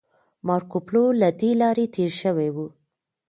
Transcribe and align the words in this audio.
مارکوپولو 0.47 1.05
له 1.21 1.29
دې 1.39 1.51
لارې 1.61 1.85
تیر 1.95 2.11
شوی 2.21 2.49
و 2.55 2.57